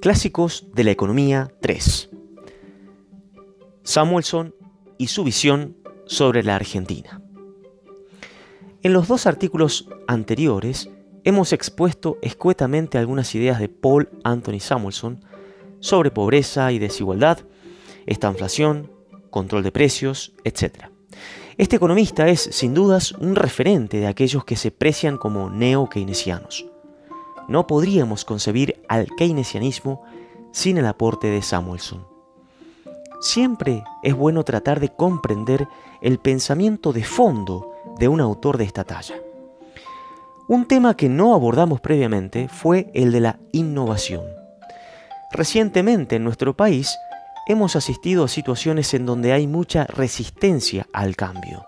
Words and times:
Clásicos 0.00 0.68
de 0.74 0.84
la 0.84 0.92
Economía 0.92 1.52
3. 1.60 2.10
Samuelson 3.82 4.54
y 4.96 5.08
su 5.08 5.24
visión 5.24 5.76
sobre 6.06 6.44
la 6.44 6.54
Argentina. 6.54 7.20
En 8.84 8.92
los 8.92 9.08
dos 9.08 9.26
artículos 9.26 9.88
anteriores 10.06 10.88
hemos 11.24 11.52
expuesto 11.52 12.16
escuetamente 12.22 12.96
algunas 12.96 13.34
ideas 13.34 13.58
de 13.58 13.68
Paul 13.68 14.08
Anthony 14.22 14.60
Samuelson 14.60 15.24
sobre 15.80 16.12
pobreza 16.12 16.70
y 16.70 16.78
desigualdad, 16.78 17.40
esta 18.06 18.28
inflación, 18.28 18.92
control 19.30 19.64
de 19.64 19.72
precios, 19.72 20.32
etc. 20.44 20.92
Este 21.56 21.74
economista 21.74 22.28
es, 22.28 22.40
sin 22.40 22.72
dudas, 22.72 23.10
un 23.12 23.34
referente 23.34 23.98
de 23.98 24.06
aquellos 24.06 24.44
que 24.44 24.54
se 24.54 24.70
precian 24.70 25.18
como 25.18 25.50
neo-keynesianos. 25.50 26.67
No 27.48 27.66
podríamos 27.66 28.26
concebir 28.26 28.82
al 28.88 29.08
keynesianismo 29.16 30.02
sin 30.52 30.76
el 30.76 30.86
aporte 30.86 31.28
de 31.28 31.40
Samuelson. 31.42 32.06
Siempre 33.20 33.82
es 34.02 34.14
bueno 34.14 34.44
tratar 34.44 34.80
de 34.80 34.90
comprender 34.90 35.66
el 36.02 36.18
pensamiento 36.18 36.92
de 36.92 37.04
fondo 37.04 37.72
de 37.98 38.06
un 38.06 38.20
autor 38.20 38.58
de 38.58 38.64
esta 38.64 38.84
talla. 38.84 39.16
Un 40.46 40.66
tema 40.66 40.96
que 40.96 41.08
no 41.08 41.34
abordamos 41.34 41.80
previamente 41.80 42.48
fue 42.48 42.90
el 42.94 43.12
de 43.12 43.20
la 43.20 43.38
innovación. 43.52 44.24
Recientemente 45.32 46.16
en 46.16 46.24
nuestro 46.24 46.56
país 46.56 46.96
hemos 47.46 47.76
asistido 47.76 48.24
a 48.24 48.28
situaciones 48.28 48.92
en 48.94 49.06
donde 49.06 49.32
hay 49.32 49.46
mucha 49.46 49.84
resistencia 49.84 50.86
al 50.92 51.16
cambio. 51.16 51.66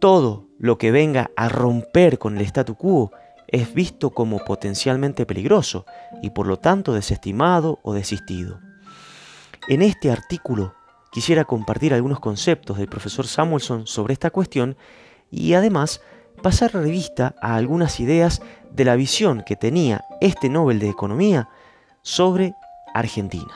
Todo 0.00 0.48
lo 0.58 0.78
que 0.78 0.90
venga 0.90 1.30
a 1.36 1.48
romper 1.48 2.18
con 2.18 2.36
el 2.36 2.44
statu 2.44 2.74
quo 2.74 3.12
es 3.54 3.72
visto 3.72 4.10
como 4.10 4.44
potencialmente 4.44 5.26
peligroso 5.26 5.86
y 6.22 6.30
por 6.30 6.48
lo 6.48 6.58
tanto 6.58 6.92
desestimado 6.92 7.78
o 7.82 7.94
desistido. 7.94 8.58
En 9.68 9.80
este 9.80 10.10
artículo 10.10 10.74
quisiera 11.12 11.44
compartir 11.44 11.94
algunos 11.94 12.18
conceptos 12.18 12.78
del 12.78 12.88
profesor 12.88 13.28
Samuelson 13.28 13.86
sobre 13.86 14.12
esta 14.12 14.30
cuestión 14.30 14.76
y 15.30 15.54
además 15.54 16.00
pasar 16.42 16.74
revista 16.74 17.36
a 17.40 17.54
algunas 17.54 18.00
ideas 18.00 18.42
de 18.72 18.84
la 18.84 18.96
visión 18.96 19.44
que 19.46 19.54
tenía 19.54 20.04
este 20.20 20.48
Nobel 20.48 20.80
de 20.80 20.88
Economía 20.88 21.48
sobre 22.02 22.54
Argentina. 22.92 23.54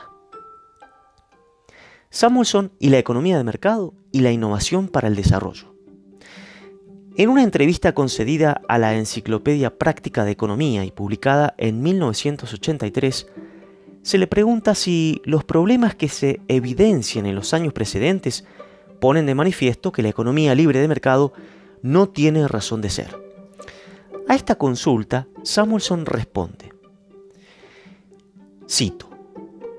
Samuelson 2.09 2.71
y 2.79 2.87
la 2.89 2.99
economía 2.99 3.37
de 3.37 3.43
mercado 3.43 3.93
y 4.13 4.21
la 4.21 4.31
innovación 4.31 4.87
para 4.87 5.09
el 5.09 5.17
desarrollo. 5.17 5.68
En 7.19 7.27
una 7.27 7.43
entrevista 7.43 7.91
concedida 7.91 8.61
a 8.69 8.77
la 8.77 8.95
Enciclopedia 8.95 9.77
Práctica 9.77 10.23
de 10.23 10.31
Economía 10.31 10.85
y 10.85 10.91
publicada 10.91 11.53
en 11.57 11.81
1983, 11.81 13.27
se 14.01 14.17
le 14.17 14.25
pregunta 14.25 14.73
si 14.73 15.21
los 15.25 15.43
problemas 15.43 15.95
que 15.95 16.07
se 16.07 16.39
evidencian 16.47 17.25
en 17.25 17.35
los 17.35 17.53
años 17.53 17.73
precedentes 17.73 18.45
ponen 19.01 19.25
de 19.25 19.35
manifiesto 19.35 19.91
que 19.91 20.01
la 20.01 20.07
economía 20.07 20.55
libre 20.55 20.79
de 20.79 20.87
mercado 20.87 21.33
no 21.81 22.07
tiene 22.07 22.47
razón 22.47 22.79
de 22.79 22.89
ser. 22.89 23.21
A 24.29 24.35
esta 24.35 24.55
consulta, 24.55 25.27
Samuelson 25.43 26.05
responde, 26.05 26.71
cito, 28.65 29.09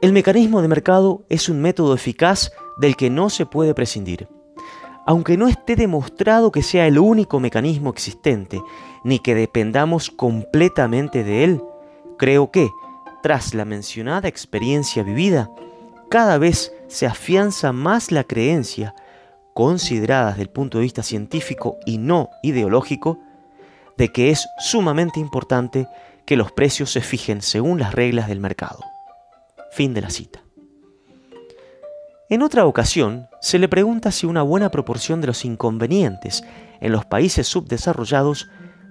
el 0.03 0.13
mecanismo 0.13 0.61
de 0.61 0.69
mercado 0.69 1.25
es 1.31 1.49
un 1.49 1.63
método 1.63 1.95
eficaz 1.95 2.53
del 2.77 2.97
que 2.97 3.09
no 3.09 3.31
se 3.31 3.47
puede 3.47 3.73
prescindir. 3.73 4.29
Aunque 5.11 5.37
no 5.37 5.49
esté 5.49 5.75
demostrado 5.75 6.53
que 6.53 6.63
sea 6.63 6.87
el 6.87 6.97
único 6.97 7.41
mecanismo 7.41 7.91
existente, 7.91 8.63
ni 9.03 9.19
que 9.19 9.35
dependamos 9.35 10.09
completamente 10.09 11.25
de 11.25 11.43
él, 11.43 11.61
creo 12.17 12.53
que, 12.53 12.71
tras 13.21 13.53
la 13.53 13.65
mencionada 13.65 14.29
experiencia 14.29 15.03
vivida, 15.03 15.51
cada 16.11 16.39
vez 16.39 16.73
se 16.87 17.09
afianza 17.09 17.73
más 17.73 18.13
la 18.13 18.23
creencia, 18.23 18.95
considerada 19.53 20.29
desde 20.29 20.43
el 20.43 20.51
punto 20.51 20.79
de 20.79 20.83
vista 20.83 21.03
científico 21.03 21.79
y 21.85 21.99
no 21.99 22.31
ideológico, 22.45 23.19
de 23.99 24.13
que 24.13 24.31
es 24.31 24.47
sumamente 24.61 25.19
importante 25.19 25.89
que 26.25 26.37
los 26.37 26.53
precios 26.53 26.93
se 26.93 27.01
fijen 27.01 27.43
según 27.43 27.81
las 27.81 27.97
reglas 27.97 28.29
del 28.29 28.39
mercado. 28.39 28.79
Fin 29.73 29.93
de 29.93 30.03
la 30.03 30.11
cita. 30.11 30.41
En 32.31 32.43
otra 32.43 32.65
ocasión, 32.65 33.29
se 33.41 33.59
le 33.59 33.69
pregunta 33.69 34.13
si 34.13 34.25
una 34.25 34.43
buena 34.43 34.71
proporción 34.71 35.21
de 35.21 35.27
los 35.27 35.45
inconvenientes 35.45 36.45
en 36.81 36.93
los 36.93 37.05
países 37.05 37.49
subdesarrollados 37.49 38.49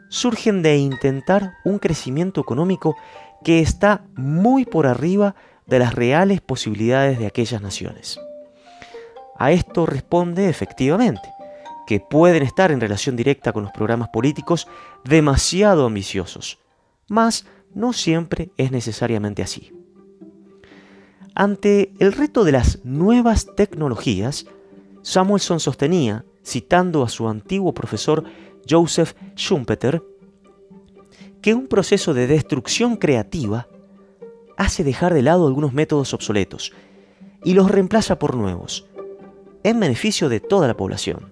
surgen 0.09 0.61
de 0.61 0.75
intentar 0.75 1.53
un 1.63 1.79
crecimiento 1.79 2.41
económico 2.41 2.97
que 3.41 3.61
está 3.61 4.03
muy 4.17 4.65
por 4.65 4.87
arriba 4.87 5.35
de 5.67 5.79
las 5.79 5.95
reales 5.95 6.41
posibilidades 6.41 7.17
de 7.17 7.27
aquellas 7.27 7.61
naciones. 7.61 8.19
A 9.37 9.53
esto 9.53 9.85
responde 9.85 10.49
efectivamente, 10.49 11.29
que 11.87 12.01
pueden 12.01 12.43
estar 12.43 12.73
en 12.73 12.81
relación 12.81 13.15
directa 13.15 13.53
con 13.53 13.63
los 13.63 13.71
programas 13.71 14.09
políticos 14.09 14.67
demasiado 15.05 15.85
ambiciosos, 15.85 16.59
mas 17.07 17.45
no 17.73 17.93
siempre 17.93 18.49
es 18.57 18.71
necesariamente 18.71 19.41
así. 19.41 19.78
Ante 21.39 21.93
el 21.99 22.11
reto 22.11 22.43
de 22.43 22.51
las 22.51 22.83
nuevas 22.83 23.55
tecnologías, 23.55 24.45
Samuelson 25.03 25.61
sostenía, 25.61 26.25
citando 26.45 27.01
a 27.01 27.07
su 27.07 27.29
antiguo 27.29 27.73
profesor 27.73 28.25
Joseph 28.69 29.13
Schumpeter, 29.37 30.03
que 31.41 31.53
un 31.53 31.67
proceso 31.67 32.13
de 32.13 32.27
destrucción 32.27 32.97
creativa 32.97 33.69
hace 34.57 34.83
dejar 34.83 35.13
de 35.13 35.21
lado 35.21 35.47
algunos 35.47 35.71
métodos 35.71 36.13
obsoletos 36.13 36.73
y 37.45 37.53
los 37.53 37.71
reemplaza 37.71 38.19
por 38.19 38.35
nuevos, 38.35 38.89
en 39.63 39.79
beneficio 39.79 40.27
de 40.27 40.41
toda 40.41 40.67
la 40.67 40.75
población. 40.75 41.31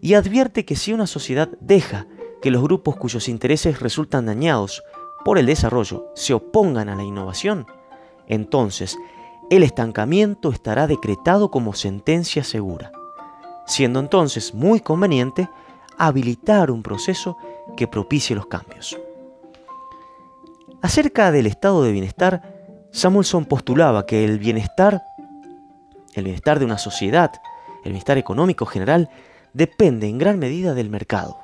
Y 0.00 0.14
advierte 0.14 0.64
que 0.64 0.74
si 0.74 0.94
una 0.94 1.06
sociedad 1.06 1.50
deja 1.60 2.06
que 2.40 2.50
los 2.50 2.62
grupos 2.62 2.96
cuyos 2.96 3.28
intereses 3.28 3.80
resultan 3.80 4.24
dañados 4.24 4.82
por 5.22 5.36
el 5.36 5.44
desarrollo 5.44 6.06
se 6.14 6.32
opongan 6.32 6.88
a 6.88 6.96
la 6.96 7.04
innovación, 7.04 7.66
entonces 8.26 8.96
el 9.50 9.62
estancamiento 9.62 10.50
estará 10.50 10.86
decretado 10.86 11.50
como 11.50 11.74
sentencia 11.74 12.44
segura, 12.44 12.92
siendo 13.66 14.00
entonces 14.00 14.54
muy 14.54 14.80
conveniente 14.80 15.48
habilitar 15.98 16.70
un 16.70 16.82
proceso 16.82 17.36
que 17.76 17.86
propicie 17.86 18.34
los 18.34 18.46
cambios. 18.46 18.98
Acerca 20.80 21.30
del 21.30 21.46
estado 21.46 21.84
de 21.84 21.92
bienestar, 21.92 22.42
Samuelson 22.90 23.44
postulaba 23.44 24.06
que 24.06 24.24
el 24.24 24.38
bienestar, 24.38 25.02
el 26.14 26.24
bienestar 26.24 26.58
de 26.58 26.64
una 26.64 26.78
sociedad, 26.78 27.30
el 27.84 27.92
bienestar 27.92 28.18
económico 28.18 28.66
general, 28.66 29.10
depende 29.52 30.08
en 30.08 30.18
gran 30.18 30.38
medida 30.38 30.74
del 30.74 30.90
mercado, 30.90 31.38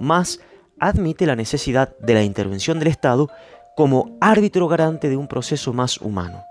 más 0.00 0.40
admite 0.78 1.26
la 1.26 1.36
necesidad 1.36 1.96
de 1.98 2.14
la 2.14 2.22
intervención 2.22 2.78
del 2.78 2.88
Estado 2.88 3.30
como 3.76 4.16
árbitro 4.20 4.66
garante 4.66 5.08
de 5.08 5.16
un 5.16 5.28
proceso 5.28 5.72
más 5.72 5.98
humano. 5.98 6.44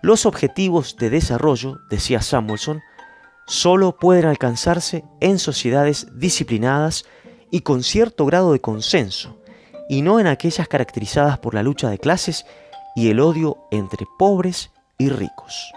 Los 0.00 0.24
objetivos 0.24 0.96
de 0.96 1.10
desarrollo, 1.10 1.80
decía 1.90 2.22
Samuelson, 2.22 2.80
solo 3.46 3.96
pueden 3.96 4.26
alcanzarse 4.26 5.04
en 5.20 5.38
sociedades 5.38 6.06
disciplinadas 6.14 7.04
y 7.50 7.60
con 7.60 7.82
cierto 7.82 8.24
grado 8.24 8.52
de 8.52 8.60
consenso, 8.60 9.36
y 9.88 10.02
no 10.02 10.20
en 10.20 10.26
aquellas 10.26 10.68
caracterizadas 10.68 11.38
por 11.38 11.54
la 11.54 11.62
lucha 11.62 11.90
de 11.90 11.98
clases 11.98 12.46
y 12.94 13.10
el 13.10 13.20
odio 13.20 13.58
entre 13.70 14.06
pobres 14.18 14.70
y 14.98 15.08
ricos. 15.08 15.72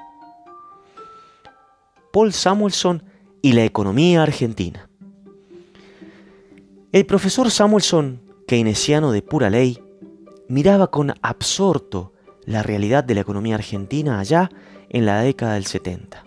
Paul 2.13 2.31
Samuelson 2.33 3.03
y 3.41 3.53
la 3.53 3.65
economía 3.65 4.23
argentina. 4.23 4.89
El 6.91 7.05
profesor 7.05 7.51
Samuelson, 7.51 8.21
keynesiano 8.47 9.11
de 9.11 9.21
pura 9.21 9.49
ley, 9.49 9.84
miraba 10.47 10.91
con 10.91 11.13
absorto 11.21 12.13
la 12.45 12.63
realidad 12.63 13.03
de 13.03 13.15
la 13.15 13.21
economía 13.21 13.55
argentina 13.55 14.19
allá 14.19 14.49
en 14.89 15.05
la 15.05 15.21
década 15.21 15.53
del 15.55 15.65
70. 15.65 16.23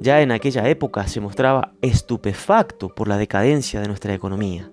Ya 0.00 0.22
en 0.22 0.32
aquella 0.32 0.68
época 0.68 1.06
se 1.06 1.20
mostraba 1.20 1.74
estupefacto 1.82 2.88
por 2.88 3.06
la 3.08 3.16
decadencia 3.16 3.80
de 3.80 3.86
nuestra 3.88 4.14
economía 4.14 4.70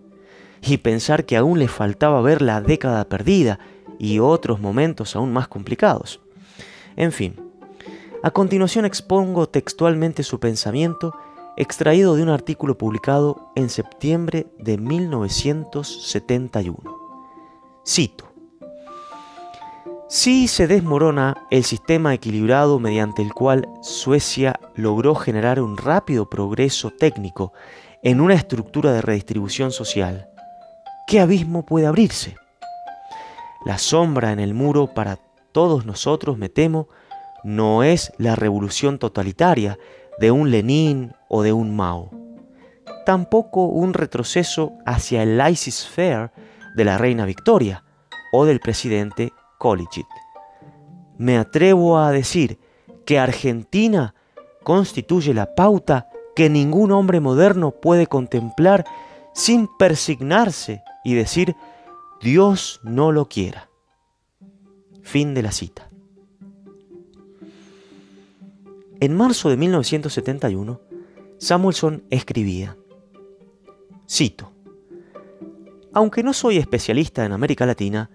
y 0.62 0.78
pensar 0.78 1.26
que 1.26 1.38
aún 1.38 1.60
le 1.60 1.68
faltaba 1.68 2.22
ver 2.22 2.42
la 2.42 2.62
década 2.62 3.06
perdida 3.06 3.60
y 4.00 4.18
otros 4.20 4.60
momentos 4.60 5.16
aún 5.16 5.32
más 5.34 5.48
complicados. 5.48 6.22
En 6.96 7.12
fin, 7.12 7.36
a 8.24 8.32
continuación 8.32 8.86
expongo 8.86 9.50
textualmente 9.50 10.24
su 10.24 10.40
pensamiento 10.40 11.14
extraído 11.58 12.16
de 12.16 12.24
un 12.24 12.30
artículo 12.30 12.78
publicado 12.78 13.52
en 13.56 13.70
septiembre 13.70 14.48
de 14.58 14.78
1971. 14.78 17.01
Cito. 17.86 18.32
Si 20.08 20.48
se 20.48 20.68
desmorona 20.68 21.48
el 21.50 21.64
sistema 21.64 22.14
equilibrado 22.14 22.80
mediante 22.80 23.22
el 23.22 23.34
cual 23.34 23.68
Suecia 23.82 24.60
logró 24.76 25.16
generar 25.16 25.62
un 25.62 25.78
rápido 25.78 26.30
progreso 26.30 26.92
técnico 26.92 27.54
en 28.04 28.20
una 28.20 28.34
estructura 28.34 28.92
de 28.92 29.02
redistribución 29.02 29.72
social, 29.72 30.30
¿qué 31.08 31.22
abismo 31.22 31.66
puede 31.66 31.88
abrirse? 31.88 32.36
La 33.66 33.78
sombra 33.78 34.32
en 34.32 34.40
el 34.40 34.54
muro 34.54 34.94
para 34.94 35.18
todos 35.52 35.86
nosotros, 35.86 36.38
me 36.38 36.50
temo, 36.50 36.88
no 37.44 37.84
es 37.84 38.12
la 38.18 38.36
revolución 38.36 39.00
totalitaria 39.00 39.80
de 40.20 40.32
un 40.32 40.52
Lenin 40.52 41.14
o 41.30 41.42
de 41.42 41.54
un 41.54 41.76
Mao. 41.76 42.12
Tampoco 43.06 43.66
un 43.66 43.94
retroceso 43.94 44.74
hacia 44.86 45.24
el 45.24 45.38
laissez-faire 45.38 46.32
de 46.76 46.86
la 46.86 46.98
reina 46.98 47.26
Victoria 47.26 47.84
o 48.32 48.46
del 48.46 48.60
presidente 48.60 49.34
Kolicit. 49.58 50.08
Me 51.18 51.38
atrevo 51.38 52.00
a 52.00 52.12
decir 52.12 52.60
que 53.06 53.20
Argentina 53.20 54.16
constituye 54.64 55.34
la 55.34 55.54
pauta 55.56 56.10
que 56.36 56.50
ningún 56.50 56.92
hombre 56.92 57.20
moderno 57.20 57.72
puede 57.72 58.08
contemplar 58.08 58.86
sin 59.34 59.68
persignarse 59.78 60.84
y 61.04 61.14
decir 61.14 61.56
Dios 62.22 62.80
no 62.84 63.12
lo 63.12 63.28
quiera. 63.28 63.70
Fin 65.02 65.34
de 65.34 65.42
la 65.42 65.52
cita. 65.52 65.90
En 69.00 69.16
marzo 69.16 69.50
de 69.50 69.58
1971, 69.58 70.80
Samuelson 71.40 72.04
escribía, 72.12 72.78
cito, 74.08 74.52
Aunque 75.94 76.24
no 76.24 76.34
soy 76.34 76.58
especialista 76.58 77.26
en 77.26 77.34
América 77.34 77.66
Latina, 77.66 78.10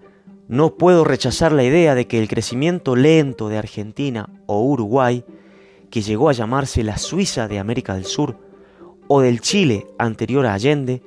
no 0.47 0.75
puedo 0.77 1.03
rechazar 1.03 1.51
la 1.51 1.63
idea 1.63 1.93
de 1.93 2.07
que 2.07 2.19
el 2.19 2.27
crecimiento 2.27 2.95
lento 2.95 3.49
de 3.49 3.57
Argentina 3.57 4.29
o 4.45 4.63
Uruguay, 4.63 5.23
que 5.91 6.01
llegó 6.01 6.29
a 6.29 6.33
llamarse 6.33 6.83
la 6.83 6.97
Suiza 6.97 7.47
de 7.47 7.59
América 7.59 7.93
del 7.93 8.05
Sur, 8.05 8.37
o 9.07 9.21
del 9.21 9.41
Chile 9.41 9.87
anterior 9.97 10.45
a 10.45 10.53
Allende, 10.53 11.03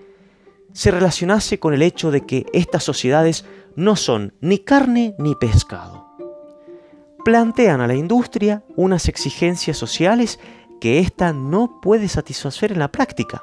se 0.72 0.90
relacionase 0.90 1.58
con 1.58 1.74
el 1.74 1.82
hecho 1.82 2.10
de 2.10 2.24
que 2.24 2.46
estas 2.52 2.84
sociedades 2.84 3.44
no 3.74 3.96
son 3.96 4.34
ni 4.40 4.58
carne 4.58 5.14
ni 5.18 5.34
pescado. 5.34 6.06
Plantean 7.24 7.80
a 7.80 7.86
la 7.86 7.94
industria 7.94 8.64
unas 8.76 9.08
exigencias 9.08 9.76
sociales 9.76 10.38
que 10.80 11.00
ésta 11.00 11.32
no 11.32 11.80
puede 11.82 12.08
satisfacer 12.08 12.72
en 12.72 12.78
la 12.78 12.92
práctica. 12.92 13.42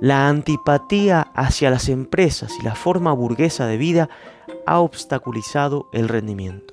La 0.00 0.28
antipatía 0.28 1.30
hacia 1.34 1.68
las 1.70 1.90
empresas 1.90 2.52
y 2.58 2.64
la 2.64 2.74
forma 2.74 3.12
burguesa 3.12 3.66
de 3.66 3.76
vida 3.76 4.08
ha 4.66 4.80
obstaculizado 4.80 5.90
el 5.92 6.08
rendimiento. 6.08 6.72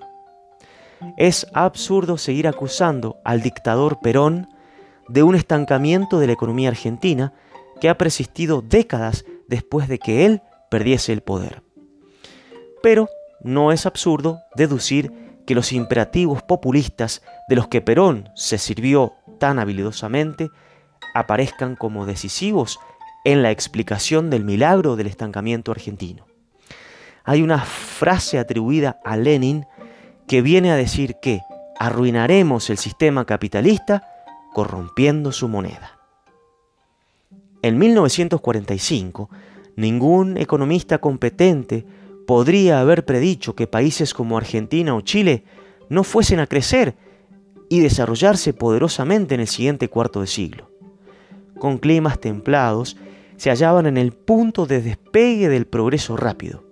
Es 1.17 1.45
absurdo 1.53 2.17
seguir 2.17 2.47
acusando 2.47 3.17
al 3.25 3.41
dictador 3.41 3.99
Perón 3.99 4.47
de 5.09 5.23
un 5.23 5.35
estancamiento 5.35 6.19
de 6.19 6.27
la 6.27 6.33
economía 6.33 6.69
argentina 6.69 7.33
que 7.81 7.89
ha 7.89 7.97
persistido 7.97 8.61
décadas 8.61 9.25
después 9.49 9.89
de 9.89 9.99
que 9.99 10.25
él 10.25 10.41
perdiese 10.69 11.11
el 11.11 11.21
poder. 11.21 11.61
Pero 12.81 13.09
no 13.41 13.73
es 13.73 13.85
absurdo 13.85 14.39
deducir 14.55 15.11
que 15.45 15.55
los 15.55 15.73
imperativos 15.73 16.43
populistas 16.43 17.21
de 17.49 17.57
los 17.57 17.67
que 17.67 17.81
Perón 17.81 18.29
se 18.35 18.57
sirvió 18.57 19.13
tan 19.37 19.59
habilidosamente 19.59 20.49
aparezcan 21.13 21.75
como 21.75 22.05
decisivos 22.05 22.79
en 23.23 23.43
la 23.43 23.51
explicación 23.51 24.29
del 24.29 24.43
milagro 24.43 24.95
del 24.95 25.07
estancamiento 25.07 25.71
argentino. 25.71 26.25
Hay 27.23 27.41
una 27.41 27.59
frase 27.59 28.39
atribuida 28.39 28.99
a 29.03 29.17
Lenin 29.17 29.65
que 30.27 30.41
viene 30.41 30.71
a 30.71 30.75
decir 30.75 31.15
que 31.21 31.41
arruinaremos 31.79 32.69
el 32.69 32.77
sistema 32.77 33.25
capitalista 33.25 34.07
corrompiendo 34.53 35.31
su 35.31 35.47
moneda. 35.47 35.99
En 37.61 37.77
1945, 37.77 39.29
ningún 39.75 40.37
economista 40.37 40.99
competente 40.99 41.85
podría 42.25 42.79
haber 42.81 43.05
predicho 43.05 43.55
que 43.55 43.67
países 43.67 44.13
como 44.13 44.37
Argentina 44.37 44.95
o 44.95 45.01
Chile 45.01 45.43
no 45.89 46.03
fuesen 46.03 46.39
a 46.39 46.47
crecer 46.47 46.95
y 47.69 47.79
desarrollarse 47.79 48.53
poderosamente 48.53 49.35
en 49.35 49.41
el 49.41 49.47
siguiente 49.47 49.89
cuarto 49.89 50.21
de 50.21 50.27
siglo. 50.27 50.71
Con 51.59 51.77
climas 51.77 52.19
templados, 52.19 52.97
se 53.37 53.49
hallaban 53.49 53.85
en 53.85 53.97
el 53.97 54.11
punto 54.11 54.65
de 54.65 54.81
despegue 54.81 55.47
del 55.47 55.67
progreso 55.67 56.17
rápido. 56.17 56.63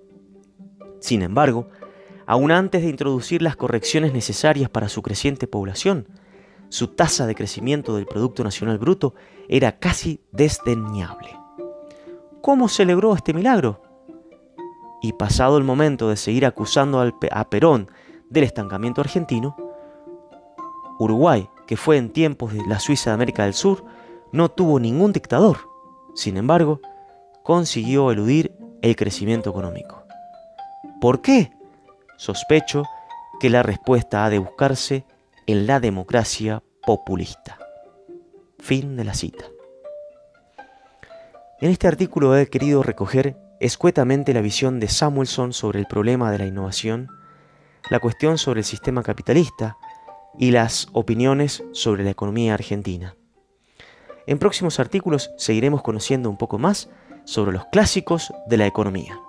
Sin 1.00 1.22
embargo, 1.22 1.70
aún 2.26 2.52
antes 2.52 2.82
de 2.82 2.90
introducir 2.90 3.42
las 3.42 3.56
correcciones 3.56 4.14
necesarias 4.14 4.70
para 4.70 4.90
su 4.90 5.02
creciente 5.02 5.48
población, 5.48 6.08
su 6.70 6.88
tasa 6.88 7.28
de 7.28 7.36
crecimiento 7.36 7.96
del 7.96 8.08
Producto 8.08 8.44
Nacional 8.44 8.80
Bruto 8.80 9.14
era 9.48 9.78
casi 9.78 10.22
desdeñable. 10.32 11.30
¿Cómo 12.42 12.68
se 12.68 12.86
logró 12.86 13.16
este 13.16 13.34
milagro? 13.34 13.82
Y 15.02 15.14
pasado 15.14 15.58
el 15.58 15.64
momento 15.64 16.10
de 16.10 16.18
seguir 16.18 16.46
acusando 16.46 17.00
a 17.32 17.50
Perón 17.50 17.90
del 18.30 18.44
estancamiento 18.44 19.02
argentino, 19.02 19.56
Uruguay, 20.98 21.48
que 21.68 21.78
fue 21.78 21.98
en 21.98 22.10
tiempos 22.10 22.54
de 22.54 22.66
la 22.68 22.80
Suiza 22.80 23.12
de 23.12 23.16
América 23.16 23.44
del 23.44 23.54
Sur, 23.54 23.86
no 24.32 24.50
tuvo 24.50 24.80
ningún 24.80 25.12
dictador. 25.14 25.75
Sin 26.16 26.38
embargo, 26.38 26.82
consiguió 27.44 28.10
eludir 28.10 28.56
el 28.82 28.96
crecimiento 28.96 29.50
económico. 29.50 30.04
¿Por 31.00 31.22
qué? 31.22 31.52
Sospecho 32.18 32.84
que 33.40 33.50
la 33.50 33.62
respuesta 33.62 34.26
ha 34.26 34.30
de 34.30 34.40
buscarse 34.40 35.06
en 35.46 35.68
la 35.68 35.80
democracia 35.80 36.64
populista. 36.86 37.60
Fin 38.60 38.96
de 38.96 39.04
la 39.04 39.14
cita. 39.14 39.46
En 41.60 41.70
este 41.70 41.88
artículo 41.88 42.36
he 42.38 42.48
querido 42.48 42.82
recoger 42.82 43.38
escuetamente 43.60 44.34
la 44.34 44.42
visión 44.42 44.80
de 44.80 44.88
Samuelson 44.88 45.54
sobre 45.54 45.80
el 45.80 45.86
problema 45.86 46.32
de 46.32 46.40
la 46.40 46.46
innovación, 46.46 47.10
la 47.90 48.00
cuestión 48.00 48.38
sobre 48.38 48.62
el 48.62 48.66
sistema 48.66 49.04
capitalista 49.04 49.78
y 50.40 50.52
las 50.52 50.88
opiniones 50.94 51.64
sobre 51.74 52.04
la 52.04 52.10
economía 52.10 52.54
argentina. 52.54 53.16
En 54.28 54.40
próximos 54.40 54.80
artículos 54.80 55.32
seguiremos 55.38 55.82
conociendo 55.82 56.30
un 56.30 56.38
poco 56.38 56.58
más 56.58 56.90
sobre 57.26 57.52
los 57.52 57.66
clásicos 57.68 58.34
de 58.48 58.58
la 58.58 58.68
economía. 58.68 59.20